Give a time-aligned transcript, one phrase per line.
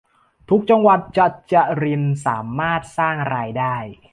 [0.49, 3.75] ทุกจังหวัดจะจริญสามารถสร้างรายได้